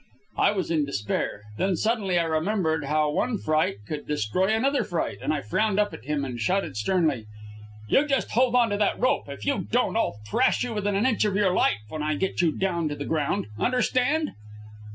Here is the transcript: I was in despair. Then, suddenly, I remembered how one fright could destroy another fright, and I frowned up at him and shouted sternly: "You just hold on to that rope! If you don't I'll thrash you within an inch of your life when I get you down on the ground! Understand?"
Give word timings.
I 0.39 0.51
was 0.53 0.71
in 0.71 0.83
despair. 0.83 1.43
Then, 1.59 1.75
suddenly, 1.75 2.17
I 2.17 2.23
remembered 2.23 2.85
how 2.85 3.11
one 3.11 3.37
fright 3.37 3.85
could 3.87 4.07
destroy 4.07 4.47
another 4.47 4.83
fright, 4.83 5.19
and 5.21 5.31
I 5.31 5.41
frowned 5.41 5.79
up 5.79 5.93
at 5.93 6.05
him 6.05 6.25
and 6.25 6.39
shouted 6.39 6.75
sternly: 6.75 7.27
"You 7.87 8.07
just 8.07 8.31
hold 8.31 8.55
on 8.55 8.71
to 8.71 8.77
that 8.77 8.99
rope! 8.99 9.29
If 9.29 9.45
you 9.45 9.59
don't 9.69 9.95
I'll 9.95 10.15
thrash 10.27 10.63
you 10.63 10.73
within 10.73 10.95
an 10.95 11.05
inch 11.05 11.23
of 11.25 11.35
your 11.35 11.53
life 11.53 11.83
when 11.89 12.01
I 12.01 12.15
get 12.15 12.41
you 12.41 12.51
down 12.51 12.89
on 12.89 12.97
the 12.97 13.05
ground! 13.05 13.45
Understand?" 13.59 14.31